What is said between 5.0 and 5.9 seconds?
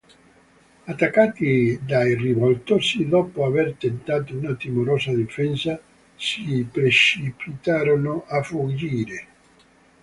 difesa